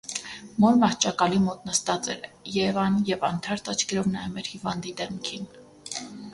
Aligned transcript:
Մոր 0.63 0.77
մահճակալի 0.83 1.41
մոտ 1.43 1.67
նստած 1.71 2.09
էր 2.15 2.25
Եվան 2.55 2.97
և 3.11 3.29
անթարթ 3.29 3.71
աչքերով 3.77 4.11
նայում 4.17 4.43
էր 4.45 4.53
հիվանդի 4.57 4.99
դեմքին: 5.05 5.49